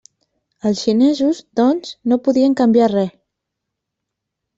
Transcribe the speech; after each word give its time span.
Els 0.69 0.79
xinesos, 0.85 1.41
doncs, 1.59 1.91
no 2.13 2.17
podien 2.29 2.55
canviar 2.63 2.87
res. 2.95 3.13